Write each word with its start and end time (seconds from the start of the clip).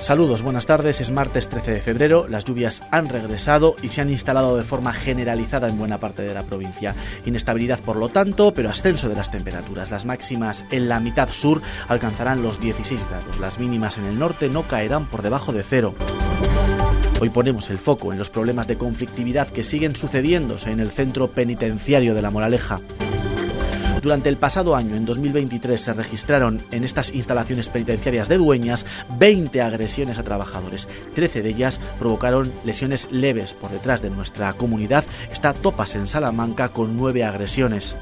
Saludos, 0.00 0.42
buenas 0.42 0.66
tardes. 0.66 1.00
Es 1.00 1.12
martes 1.12 1.48
13 1.48 1.70
de 1.70 1.80
febrero. 1.80 2.26
Las 2.28 2.44
lluvias 2.44 2.82
han 2.90 3.08
regresado 3.08 3.76
y 3.82 3.90
se 3.90 4.00
han 4.00 4.10
instalado 4.10 4.56
de 4.56 4.64
forma 4.64 4.92
generalizada 4.92 5.68
en 5.68 5.78
buena 5.78 5.98
parte 5.98 6.22
de 6.22 6.34
la 6.34 6.42
provincia. 6.42 6.96
Inestabilidad, 7.24 7.78
por 7.78 7.94
lo 7.94 8.08
tanto, 8.08 8.52
pero 8.52 8.68
ascenso 8.68 9.08
de 9.08 9.14
las 9.14 9.30
temperaturas. 9.30 9.92
Las 9.92 10.06
máximas 10.06 10.64
en 10.72 10.88
la 10.88 10.98
mitad 10.98 11.28
sur 11.28 11.62
alcanzarán 11.86 12.42
los 12.42 12.60
16 12.60 13.00
grados. 13.08 13.38
Las 13.38 13.60
mínimas 13.60 13.96
en 13.96 14.06
el 14.06 14.18
norte 14.18 14.48
no 14.48 14.64
caerán 14.64 15.06
por 15.06 15.22
debajo 15.22 15.52
de 15.52 15.62
cero. 15.62 15.94
Hoy 17.20 17.28
ponemos 17.30 17.70
el 17.70 17.78
foco 17.78 18.12
en 18.12 18.18
los 18.18 18.28
problemas 18.28 18.66
de 18.66 18.76
conflictividad 18.76 19.46
que 19.46 19.62
siguen 19.62 19.94
sucediéndose 19.94 20.72
en 20.72 20.80
el 20.80 20.90
centro 20.90 21.30
penitenciario 21.30 22.12
de 22.14 22.22
La 22.22 22.32
Moraleja. 22.32 22.80
Durante 24.04 24.28
el 24.28 24.36
pasado 24.36 24.76
año, 24.76 24.96
en 24.96 25.06
2023, 25.06 25.80
se 25.80 25.94
registraron 25.94 26.62
en 26.72 26.84
estas 26.84 27.14
instalaciones 27.14 27.70
penitenciarias 27.70 28.28
de 28.28 28.36
Dueñas 28.36 28.84
20 29.18 29.62
agresiones 29.62 30.18
a 30.18 30.22
trabajadores. 30.22 30.90
13 31.14 31.40
de 31.40 31.48
ellas 31.48 31.80
provocaron 31.98 32.52
lesiones 32.64 33.08
leves. 33.10 33.54
Por 33.54 33.70
detrás 33.70 34.02
de 34.02 34.10
nuestra 34.10 34.52
comunidad 34.52 35.04
está 35.32 35.54
Topas 35.54 35.94
en 35.94 36.06
Salamanca 36.06 36.68
con 36.68 36.98
9 36.98 37.24
agresiones. 37.24 37.96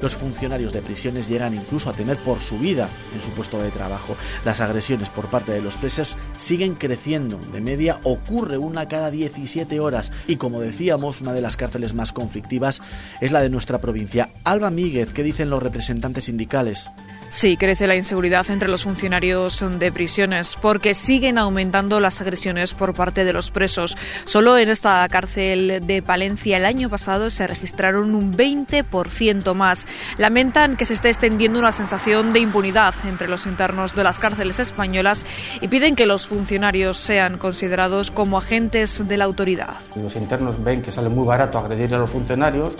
Los 0.00 0.16
funcionarios 0.16 0.72
de 0.72 0.82
prisiones 0.82 1.28
llegan 1.28 1.54
incluso 1.54 1.90
a 1.90 1.92
temer 1.92 2.16
por 2.18 2.40
su 2.40 2.58
vida 2.58 2.88
en 3.14 3.22
su 3.22 3.30
puesto 3.30 3.60
de 3.60 3.70
trabajo. 3.70 4.16
Las 4.44 4.60
agresiones 4.60 5.08
por 5.08 5.26
parte 5.26 5.52
de 5.52 5.62
los 5.62 5.76
presos 5.76 6.16
siguen 6.36 6.74
creciendo. 6.74 7.38
De 7.52 7.60
media 7.60 8.00
ocurre 8.04 8.58
una 8.58 8.86
cada 8.86 9.10
17 9.10 9.80
horas. 9.80 10.12
Y 10.26 10.36
como 10.36 10.60
decíamos, 10.60 11.20
una 11.20 11.32
de 11.32 11.40
las 11.40 11.56
cárceles 11.56 11.94
más 11.94 12.12
conflictivas 12.12 12.80
es 13.20 13.32
la 13.32 13.40
de 13.40 13.50
nuestra 13.50 13.80
provincia. 13.80 14.30
Alba 14.44 14.70
Míguez, 14.70 15.12
¿qué 15.12 15.22
dicen 15.22 15.50
los 15.50 15.62
representantes 15.62 16.24
sindicales? 16.24 16.88
Sí, 17.30 17.58
crece 17.58 17.86
la 17.86 17.94
inseguridad 17.94 18.48
entre 18.50 18.68
los 18.68 18.84
funcionarios 18.84 19.62
de 19.78 19.92
prisiones 19.92 20.56
porque 20.60 20.94
siguen 20.94 21.36
aumentando 21.36 22.00
las 22.00 22.22
agresiones 22.22 22.72
por 22.72 22.94
parte 22.94 23.24
de 23.24 23.34
los 23.34 23.50
presos. 23.50 23.98
Solo 24.24 24.56
en 24.56 24.70
esta 24.70 25.06
cárcel 25.10 25.82
de 25.86 26.02
Palencia 26.02 26.56
el 26.56 26.64
año 26.64 26.88
pasado 26.88 27.28
se 27.28 27.46
registraron 27.46 28.14
un 28.14 28.34
20% 28.34 29.54
más. 29.54 29.86
Lamentan 30.16 30.76
que 30.76 30.86
se 30.86 30.94
esté 30.94 31.10
extendiendo 31.10 31.58
una 31.58 31.72
sensación 31.72 32.32
de 32.32 32.40
impunidad 32.40 32.94
entre 33.06 33.28
los 33.28 33.44
internos 33.46 33.94
de 33.94 34.04
las 34.04 34.18
cárceles 34.18 34.58
españolas 34.58 35.26
y 35.60 35.68
piden 35.68 35.96
que 35.96 36.06
los 36.06 36.26
funcionarios 36.26 36.96
sean 36.96 37.36
considerados 37.36 38.10
como 38.10 38.38
agentes 38.38 39.06
de 39.06 39.16
la 39.18 39.26
autoridad. 39.26 39.76
Los 39.96 40.16
internos 40.16 40.62
ven 40.64 40.80
que 40.80 40.92
sale 40.92 41.10
muy 41.10 41.26
barato 41.26 41.58
agredir 41.58 41.94
a 41.94 41.98
los 41.98 42.10
funcionarios 42.10 42.74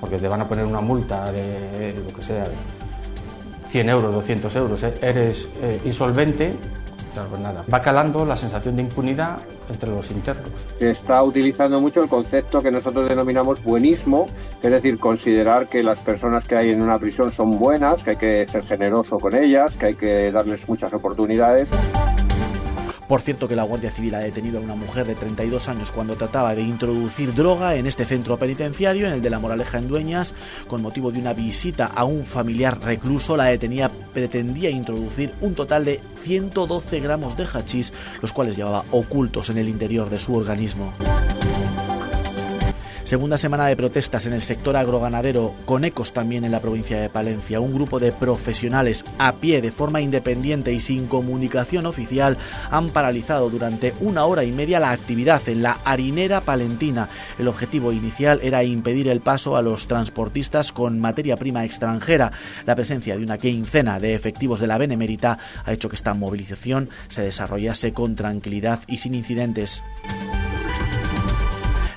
porque 0.00 0.16
te 0.16 0.26
van 0.26 0.40
a 0.40 0.48
poner 0.48 0.64
una 0.64 0.80
multa 0.80 1.30
de 1.30 1.94
lo 2.02 2.14
que 2.14 2.22
sea 2.22 2.44
100 3.74 3.88
euros, 3.88 4.14
200 4.14 4.54
euros, 4.54 4.84
eh, 4.84 4.94
eres 5.02 5.48
eh, 5.60 5.80
insolvente, 5.84 6.54
pues 7.28 7.40
nada, 7.40 7.64
va 7.72 7.80
calando 7.80 8.24
la 8.24 8.36
sensación 8.36 8.76
de 8.76 8.82
impunidad 8.82 9.38
entre 9.68 9.90
los 9.90 10.12
internos. 10.12 10.48
Se 10.78 10.90
está 10.90 11.20
utilizando 11.24 11.80
mucho 11.80 12.00
el 12.00 12.08
concepto 12.08 12.62
que 12.62 12.70
nosotros 12.70 13.08
denominamos 13.08 13.60
buenismo, 13.64 14.28
es 14.62 14.70
decir, 14.70 14.96
considerar 14.96 15.66
que 15.66 15.82
las 15.82 15.98
personas 15.98 16.46
que 16.46 16.54
hay 16.54 16.70
en 16.70 16.82
una 16.82 17.00
prisión 17.00 17.32
son 17.32 17.58
buenas, 17.58 18.00
que 18.04 18.10
hay 18.10 18.16
que 18.16 18.46
ser 18.46 18.64
generoso 18.64 19.18
con 19.18 19.34
ellas, 19.34 19.72
que 19.72 19.86
hay 19.86 19.94
que 19.94 20.30
darles 20.30 20.68
muchas 20.68 20.92
oportunidades. 20.92 21.68
Por 23.08 23.20
cierto 23.20 23.46
que 23.46 23.56
la 23.56 23.64
Guardia 23.64 23.90
Civil 23.90 24.14
ha 24.14 24.20
detenido 24.20 24.58
a 24.58 24.62
una 24.62 24.76
mujer 24.76 25.06
de 25.06 25.14
32 25.14 25.68
años 25.68 25.90
cuando 25.90 26.16
trataba 26.16 26.54
de 26.54 26.62
introducir 26.62 27.34
droga 27.34 27.74
en 27.74 27.86
este 27.86 28.06
centro 28.06 28.38
penitenciario, 28.38 29.06
en 29.06 29.12
el 29.12 29.22
de 29.22 29.30
la 29.30 29.38
Moraleja 29.38 29.78
en 29.78 29.88
Dueñas, 29.88 30.34
con 30.66 30.80
motivo 30.80 31.12
de 31.12 31.20
una 31.20 31.34
visita 31.34 31.84
a 31.84 32.04
un 32.04 32.24
familiar 32.24 32.80
recluso. 32.80 33.36
La 33.36 33.44
detenida 33.44 33.90
pretendía 34.12 34.70
introducir 34.70 35.34
un 35.42 35.54
total 35.54 35.84
de 35.84 36.00
112 36.22 37.00
gramos 37.00 37.36
de 37.36 37.44
hachís, 37.44 37.92
los 38.22 38.32
cuales 38.32 38.56
llevaba 38.56 38.84
ocultos 38.90 39.50
en 39.50 39.58
el 39.58 39.68
interior 39.68 40.08
de 40.08 40.18
su 40.18 40.34
organismo. 40.34 40.94
Segunda 43.04 43.36
semana 43.36 43.66
de 43.66 43.76
protestas 43.76 44.24
en 44.24 44.32
el 44.32 44.40
sector 44.40 44.78
agroganadero, 44.78 45.54
con 45.66 45.84
ecos 45.84 46.14
también 46.14 46.42
en 46.46 46.52
la 46.52 46.60
provincia 46.60 46.98
de 46.98 47.10
Palencia. 47.10 47.60
Un 47.60 47.74
grupo 47.74 48.00
de 48.00 48.12
profesionales 48.12 49.04
a 49.18 49.34
pie, 49.34 49.60
de 49.60 49.70
forma 49.72 50.00
independiente 50.00 50.72
y 50.72 50.80
sin 50.80 51.06
comunicación 51.06 51.84
oficial, 51.84 52.38
han 52.70 52.88
paralizado 52.88 53.50
durante 53.50 53.92
una 54.00 54.24
hora 54.24 54.42
y 54.42 54.52
media 54.52 54.80
la 54.80 54.90
actividad 54.90 55.46
en 55.50 55.62
la 55.62 55.80
harinera 55.84 56.40
palentina. 56.40 57.10
El 57.38 57.48
objetivo 57.48 57.92
inicial 57.92 58.40
era 58.42 58.64
impedir 58.64 59.08
el 59.08 59.20
paso 59.20 59.58
a 59.58 59.62
los 59.62 59.86
transportistas 59.86 60.72
con 60.72 60.98
materia 60.98 61.36
prima 61.36 61.66
extranjera. 61.66 62.32
La 62.64 62.74
presencia 62.74 63.18
de 63.18 63.22
una 63.22 63.36
quincena 63.36 64.00
de 64.00 64.14
efectivos 64.14 64.60
de 64.60 64.66
la 64.66 64.78
Benemérita 64.78 65.38
ha 65.66 65.72
hecho 65.74 65.90
que 65.90 65.96
esta 65.96 66.14
movilización 66.14 66.88
se 67.08 67.20
desarrollase 67.20 67.92
con 67.92 68.16
tranquilidad 68.16 68.80
y 68.86 68.96
sin 68.96 69.14
incidentes. 69.14 69.82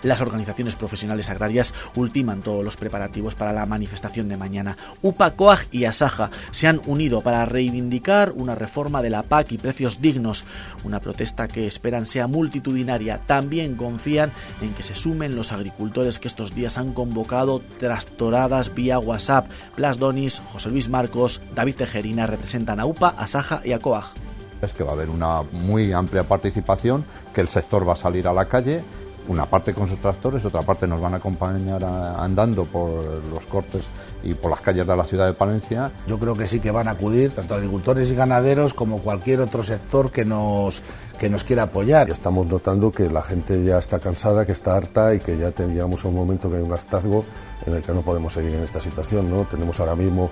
Las 0.03 0.21
organizaciones 0.21 0.75
profesionales 0.75 1.29
agrarias 1.29 1.73
ultiman 1.95 2.41
todos 2.41 2.63
los 2.63 2.77
preparativos 2.77 3.35
para 3.35 3.53
la 3.53 3.65
manifestación 3.65 4.29
de 4.29 4.37
mañana. 4.37 4.77
UPA, 5.01 5.31
COAG 5.31 5.67
y 5.71 5.85
ASAJA 5.85 6.31
se 6.51 6.67
han 6.67 6.81
unido 6.85 7.21
para 7.21 7.45
reivindicar 7.45 8.31
una 8.31 8.55
reforma 8.55 9.01
de 9.01 9.09
la 9.09 9.23
PAC 9.23 9.53
y 9.53 9.57
precios 9.57 10.01
dignos, 10.01 10.45
una 10.83 10.99
protesta 10.99 11.47
que 11.47 11.67
esperan 11.67 12.05
sea 12.05 12.27
multitudinaria. 12.27 13.21
También 13.25 13.75
confían 13.75 14.31
en 14.61 14.73
que 14.73 14.83
se 14.83 14.95
sumen 14.95 15.35
los 15.35 15.51
agricultores 15.51 16.19
que 16.19 16.27
estos 16.27 16.53
días 16.53 16.77
han 16.77 16.93
convocado 16.93 17.61
trastoradas 17.79 18.73
vía 18.73 18.99
WhatsApp. 18.99 19.49
Blas 19.75 19.97
Donis, 19.97 20.41
José 20.51 20.69
Luis 20.69 20.89
Marcos, 20.89 21.41
David 21.55 21.75
Tejerina 21.75 22.25
representan 22.25 22.79
a 22.79 22.85
UPA, 22.85 23.09
ASAJA 23.17 23.61
y 23.63 23.73
a 23.73 23.79
COAG 23.79 24.13
es 24.61 24.73
que 24.73 24.83
va 24.83 24.89
a 24.89 24.93
haber 24.93 25.11
una 25.11 25.43
muy 25.43 25.93
amplia 25.93 26.23
participación, 26.23 27.05
que 27.31 27.41
el 27.41 27.47
sector 27.47 27.87
va 27.87 27.93
a 27.93 27.95
salir 27.95 28.27
a 28.27 28.33
la 28.33 28.45
calle 28.45 28.83
una 29.27 29.45
parte 29.45 29.73
con 29.73 29.87
sus 29.87 29.99
tractores, 29.99 30.43
otra 30.45 30.61
parte 30.61 30.87
nos 30.87 31.01
van 31.01 31.13
a 31.13 31.17
acompañar 31.17 31.83
andando 31.83 32.65
por 32.65 33.03
los 33.31 33.45
cortes 33.45 33.83
y 34.23 34.33
por 34.33 34.51
las 34.51 34.61
calles 34.61 34.87
de 34.87 34.95
la 34.95 35.03
ciudad 35.03 35.25
de 35.25 35.33
Palencia. 35.33 35.91
Yo 36.07 36.17
creo 36.17 36.35
que 36.35 36.47
sí 36.47 36.59
que 36.59 36.71
van 36.71 36.87
a 36.87 36.91
acudir 36.91 37.31
tanto 37.31 37.55
agricultores 37.55 38.11
y 38.11 38.15
ganaderos 38.15 38.73
como 38.73 38.99
cualquier 38.99 39.41
otro 39.41 39.63
sector 39.63 40.11
que 40.11 40.25
nos, 40.25 40.81
que 41.19 41.29
nos 41.29 41.43
quiera 41.43 41.63
apoyar. 41.63 42.09
Estamos 42.09 42.47
notando 42.47 42.91
que 42.91 43.09
la 43.09 43.21
gente 43.21 43.63
ya 43.63 43.77
está 43.77 43.99
cansada, 43.99 44.45
que 44.45 44.51
está 44.51 44.75
harta 44.75 45.13
y 45.13 45.19
que 45.19 45.37
ya 45.37 45.51
llegamos 45.51 46.05
a 46.05 46.07
un 46.07 46.15
momento 46.15 46.49
que 46.49 46.57
hay 46.57 46.63
un 46.63 46.71
hartazgo 46.71 47.25
en 47.65 47.75
el 47.75 47.81
que 47.81 47.91
no 47.91 48.01
podemos 48.01 48.33
seguir 48.33 48.53
en 48.53 48.63
esta 48.63 48.79
situación. 48.79 49.29
¿no? 49.29 49.45
Tenemos 49.45 49.79
ahora 49.79 49.95
mismo 49.95 50.31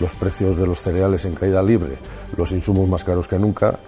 los 0.00 0.12
precios 0.12 0.56
de 0.56 0.66
los 0.66 0.82
cereales 0.82 1.24
en 1.24 1.34
caída 1.34 1.62
libre, 1.62 1.98
los 2.36 2.52
insumos 2.52 2.88
más 2.88 3.04
caros 3.04 3.28
que 3.28 3.38
nunca. 3.38 3.78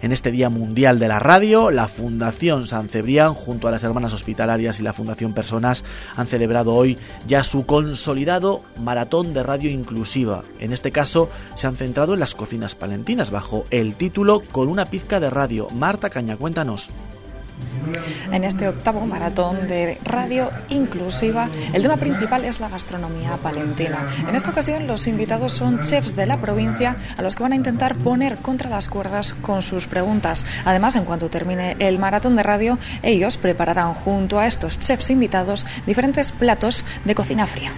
En 0.00 0.12
este 0.12 0.30
Día 0.30 0.48
Mundial 0.48 0.98
de 0.98 1.08
la 1.08 1.18
Radio, 1.18 1.70
la 1.70 1.88
Fundación 1.88 2.66
San 2.66 2.88
Cebrián, 2.88 3.34
junto 3.34 3.66
a 3.66 3.70
las 3.70 3.82
Hermanas 3.82 4.12
Hospitalarias 4.12 4.78
y 4.78 4.82
la 4.82 4.92
Fundación 4.92 5.34
Personas, 5.34 5.84
han 6.14 6.26
celebrado 6.26 6.74
hoy 6.74 6.98
ya 7.26 7.42
su 7.42 7.66
consolidado 7.66 8.62
maratón 8.76 9.34
de 9.34 9.42
radio 9.42 9.70
inclusiva. 9.70 10.44
En 10.60 10.72
este 10.72 10.92
caso, 10.92 11.30
se 11.54 11.66
han 11.66 11.76
centrado 11.76 12.14
en 12.14 12.20
las 12.20 12.34
cocinas 12.34 12.74
palentinas 12.74 13.30
bajo 13.30 13.64
el 13.70 13.96
título 13.96 14.40
Con 14.52 14.68
una 14.68 14.86
pizca 14.86 15.18
de 15.18 15.30
radio. 15.30 15.68
Marta 15.70 16.10
Caña, 16.10 16.36
cuéntanos 16.36 16.90
en 18.32 18.44
este 18.44 18.68
octavo 18.68 19.06
maratón 19.06 19.68
de 19.68 19.98
radio 20.04 20.50
inclusiva. 20.68 21.48
El 21.72 21.82
tema 21.82 21.96
principal 21.96 22.44
es 22.44 22.60
la 22.60 22.68
gastronomía 22.68 23.36
palentina. 23.42 24.06
En 24.28 24.34
esta 24.34 24.50
ocasión 24.50 24.86
los 24.86 25.06
invitados 25.06 25.52
son 25.52 25.80
chefs 25.80 26.16
de 26.16 26.26
la 26.26 26.38
provincia 26.38 26.96
a 27.16 27.22
los 27.22 27.36
que 27.36 27.42
van 27.42 27.52
a 27.52 27.56
intentar 27.56 27.96
poner 27.96 28.36
contra 28.38 28.70
las 28.70 28.88
cuerdas 28.88 29.34
con 29.34 29.62
sus 29.62 29.86
preguntas. 29.86 30.44
Además, 30.64 30.96
en 30.96 31.04
cuanto 31.04 31.30
termine 31.30 31.76
el 31.78 31.98
maratón 31.98 32.36
de 32.36 32.42
radio, 32.42 32.78
ellos 33.02 33.36
prepararán 33.36 33.94
junto 33.94 34.38
a 34.38 34.46
estos 34.46 34.78
chefs 34.78 35.10
invitados 35.10 35.66
diferentes 35.86 36.32
platos 36.32 36.84
de 37.04 37.14
cocina 37.14 37.46
fría. 37.46 37.72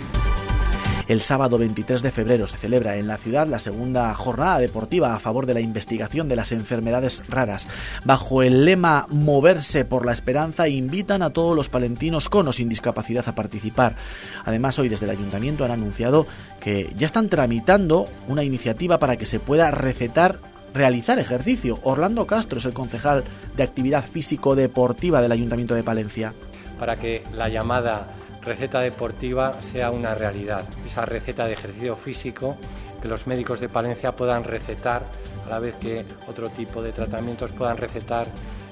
El 1.10 1.22
sábado 1.22 1.59
23 1.59 2.03
de 2.03 2.12
febrero 2.12 2.47
se 2.47 2.57
celebra 2.57 2.97
en 2.97 3.09
la 3.09 3.18
ciudad 3.18 3.48
la 3.48 3.59
segunda 3.59 4.15
jornada 4.15 4.60
deportiva 4.60 5.12
a 5.12 5.18
favor 5.18 5.45
de 5.45 5.54
la 5.54 5.60
investigación 5.60 6.28
de 6.28 6.36
las 6.36 6.53
enfermedades 6.53 7.24
raras. 7.28 7.66
Bajo 8.04 8.45
el 8.45 8.65
lema 8.65 9.09
Moverse 9.09 9.84
por 9.84 10.07
la 10.07 10.12
Esperanza 10.12 10.68
invitan 10.68 11.22
a 11.22 11.30
todos 11.30 11.57
los 11.57 11.68
palentinos 11.68 12.28
con 12.28 12.47
o 12.47 12.53
sin 12.53 12.68
discapacidad 12.68 13.28
a 13.28 13.34
participar. 13.34 13.97
Además, 14.45 14.78
hoy 14.78 14.89
desde 14.89 15.07
el 15.07 15.10
ayuntamiento 15.10 15.65
han 15.65 15.72
anunciado 15.72 16.28
que 16.60 16.92
ya 16.97 17.07
están 17.07 17.28
tramitando 17.28 18.06
una 18.28 18.45
iniciativa 18.45 18.98
para 19.01 19.16
que 19.16 19.27
se 19.27 19.41
pueda 19.41 19.72
recetar 19.72 20.39
realizar 20.72 21.18
ejercicio. 21.18 21.80
Orlando 21.83 22.28
Castro 22.28 22.60
es 22.60 22.66
el 22.66 22.72
concejal 22.72 23.24
de 23.56 23.65
actividad 23.65 24.04
físico-deportiva 24.04 25.21
del 25.21 25.33
Ayuntamiento 25.33 25.74
de 25.74 25.83
Palencia. 25.83 26.34
Para 26.78 27.01
que 27.01 27.24
la 27.34 27.48
llamada 27.48 28.06
receta 28.42 28.81
deportiva 28.81 29.63
sea 29.63 29.91
una 29.91 30.15
realidad, 30.15 30.65
esa 30.87 31.04
receta 31.04 31.47
de 31.47 31.53
ejercicio 31.53 31.97
físico 31.97 32.57
que 33.01 33.09
los 33.09 33.27
médicos 33.27 33.60
de 33.60 33.69
Palencia 33.69 34.13
puedan 34.13 34.45
recetar 34.45 35.04
a 35.47 35.48
la 35.48 35.59
vez 35.59 35.77
que 35.77 36.04
otro 36.28 36.48
tipo 36.51 36.83
de 36.83 36.92
tratamientos 36.92 37.53
puedan 37.53 37.77
recetar 37.77 38.27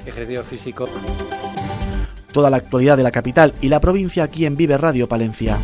ejercicio 0.06 0.44
físico. 0.44 0.88
Toda 2.32 2.50
la 2.50 2.58
actualidad 2.58 2.96
de 2.96 3.02
la 3.02 3.10
capital 3.10 3.54
y 3.60 3.68
la 3.68 3.80
provincia 3.80 4.24
aquí 4.24 4.44
en 4.44 4.56
Vive 4.56 4.76
Radio 4.76 5.08
Palencia. 5.08 5.58